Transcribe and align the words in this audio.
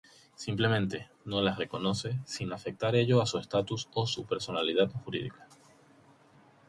Simplemente, 0.33 1.09
no 1.25 1.41
las 1.43 1.59
reconoce, 1.59 2.21
sin 2.25 2.51
afectar 2.53 2.95
ello 2.95 3.21
a 3.21 3.27
su 3.27 3.37
estatus 3.37 3.87
o 3.93 4.25
personalidad 4.25 4.89
jurídica. 4.89 5.45